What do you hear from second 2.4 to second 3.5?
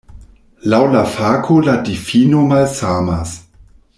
malsamas.